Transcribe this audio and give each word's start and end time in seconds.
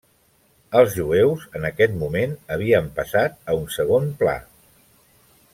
Els 0.79 0.95
jueus, 0.99 1.43
en 1.59 1.67
aquest 1.69 1.93
moment 2.05 2.33
havien 2.57 2.89
passat 2.97 3.39
a 3.53 3.59
un 3.61 3.71
segon 3.79 4.13
pla. 4.23 4.37